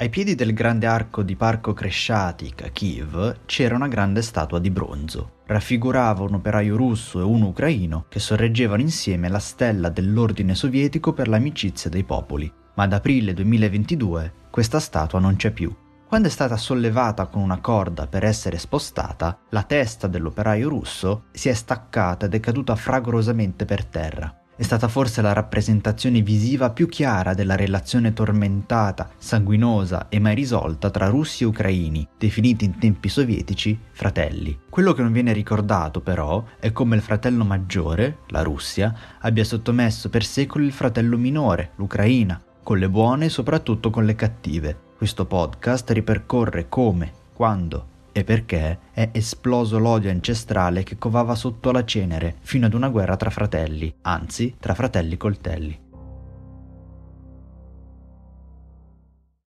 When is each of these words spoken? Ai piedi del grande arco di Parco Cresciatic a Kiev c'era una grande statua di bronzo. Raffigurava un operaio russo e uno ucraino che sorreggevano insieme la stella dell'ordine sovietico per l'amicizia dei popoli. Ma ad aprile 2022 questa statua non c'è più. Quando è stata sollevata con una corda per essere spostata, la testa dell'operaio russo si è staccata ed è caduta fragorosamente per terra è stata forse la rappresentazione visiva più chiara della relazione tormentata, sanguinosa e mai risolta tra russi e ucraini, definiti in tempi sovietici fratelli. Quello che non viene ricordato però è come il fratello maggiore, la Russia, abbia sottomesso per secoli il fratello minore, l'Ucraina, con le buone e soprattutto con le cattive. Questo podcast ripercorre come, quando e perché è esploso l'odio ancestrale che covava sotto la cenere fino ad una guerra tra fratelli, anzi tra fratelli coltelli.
Ai 0.00 0.08
piedi 0.08 0.34
del 0.34 0.54
grande 0.54 0.86
arco 0.86 1.22
di 1.22 1.36
Parco 1.36 1.74
Cresciatic 1.74 2.62
a 2.62 2.68
Kiev 2.68 3.40
c'era 3.44 3.74
una 3.74 3.86
grande 3.86 4.22
statua 4.22 4.58
di 4.58 4.70
bronzo. 4.70 5.40
Raffigurava 5.44 6.22
un 6.22 6.32
operaio 6.32 6.74
russo 6.74 7.20
e 7.20 7.22
uno 7.22 7.48
ucraino 7.48 8.06
che 8.08 8.18
sorreggevano 8.18 8.80
insieme 8.80 9.28
la 9.28 9.38
stella 9.38 9.90
dell'ordine 9.90 10.54
sovietico 10.54 11.12
per 11.12 11.28
l'amicizia 11.28 11.90
dei 11.90 12.04
popoli. 12.04 12.50
Ma 12.76 12.84
ad 12.84 12.94
aprile 12.94 13.34
2022 13.34 14.32
questa 14.50 14.80
statua 14.80 15.18
non 15.18 15.36
c'è 15.36 15.50
più. 15.50 15.70
Quando 16.06 16.28
è 16.28 16.30
stata 16.30 16.56
sollevata 16.56 17.26
con 17.26 17.42
una 17.42 17.60
corda 17.60 18.06
per 18.06 18.24
essere 18.24 18.56
spostata, 18.56 19.38
la 19.50 19.64
testa 19.64 20.06
dell'operaio 20.06 20.70
russo 20.70 21.24
si 21.30 21.50
è 21.50 21.52
staccata 21.52 22.24
ed 22.24 22.32
è 22.32 22.40
caduta 22.40 22.74
fragorosamente 22.74 23.66
per 23.66 23.84
terra 23.84 24.39
è 24.60 24.62
stata 24.62 24.88
forse 24.88 25.22
la 25.22 25.32
rappresentazione 25.32 26.20
visiva 26.20 26.68
più 26.68 26.86
chiara 26.86 27.32
della 27.32 27.56
relazione 27.56 28.12
tormentata, 28.12 29.08
sanguinosa 29.16 30.10
e 30.10 30.18
mai 30.18 30.34
risolta 30.34 30.90
tra 30.90 31.06
russi 31.06 31.44
e 31.44 31.46
ucraini, 31.46 32.06
definiti 32.18 32.66
in 32.66 32.78
tempi 32.78 33.08
sovietici 33.08 33.80
fratelli. 33.90 34.58
Quello 34.68 34.92
che 34.92 35.00
non 35.00 35.12
viene 35.12 35.32
ricordato 35.32 36.02
però 36.02 36.44
è 36.58 36.72
come 36.72 36.94
il 36.94 37.00
fratello 37.00 37.42
maggiore, 37.42 38.18
la 38.26 38.42
Russia, 38.42 38.94
abbia 39.20 39.44
sottomesso 39.44 40.10
per 40.10 40.26
secoli 40.26 40.66
il 40.66 40.72
fratello 40.72 41.16
minore, 41.16 41.70
l'Ucraina, 41.76 42.38
con 42.62 42.76
le 42.76 42.90
buone 42.90 43.24
e 43.24 43.30
soprattutto 43.30 43.88
con 43.88 44.04
le 44.04 44.14
cattive. 44.14 44.78
Questo 44.94 45.24
podcast 45.24 45.88
ripercorre 45.92 46.68
come, 46.68 47.10
quando 47.32 47.89
e 48.12 48.24
perché 48.24 48.78
è 48.92 49.10
esploso 49.12 49.78
l'odio 49.78 50.10
ancestrale 50.10 50.82
che 50.82 50.98
covava 50.98 51.34
sotto 51.34 51.70
la 51.70 51.84
cenere 51.84 52.36
fino 52.40 52.66
ad 52.66 52.74
una 52.74 52.88
guerra 52.88 53.16
tra 53.16 53.30
fratelli, 53.30 53.92
anzi 54.02 54.56
tra 54.58 54.74
fratelli 54.74 55.16
coltelli. 55.16 55.88